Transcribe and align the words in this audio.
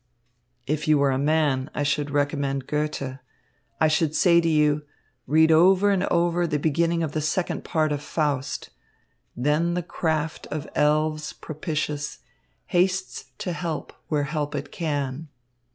"If 0.65 0.87
you 0.87 0.97
were 0.97 1.11
a 1.11 1.19
man, 1.19 1.69
I 1.75 1.83
should 1.83 2.09
recommend 2.09 2.65
Goethe. 2.65 3.17
I 3.79 3.87
should 3.87 4.15
say 4.15 4.41
to 4.41 4.49
you, 4.49 4.81
'Read 5.27 5.51
over 5.51 5.91
and 5.91 6.05
over 6.05 6.47
the 6.47 6.57
beginning 6.57 7.03
of 7.03 7.11
the 7.11 7.21
second 7.21 7.63
part 7.63 7.91
of 7.91 8.01
Faust:' 8.01 8.71
'Then 9.37 9.75
the 9.75 9.83
craft 9.83 10.47
of 10.47 10.67
elves 10.73 11.33
propitious 11.33 12.17
Hastes 12.65 13.25
to 13.37 13.53
help 13.53 13.93
where 14.07 14.23
help 14.23 14.55
it 14.55 14.71
can.' 14.71 15.27